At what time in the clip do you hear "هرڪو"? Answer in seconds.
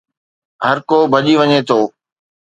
0.65-0.97